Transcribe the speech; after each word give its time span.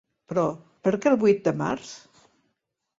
Però 0.31 0.45
per 0.87 0.93
què 1.05 1.13
el 1.13 1.19
vuit 1.27 1.47
de 1.51 1.57
març? 1.63 1.95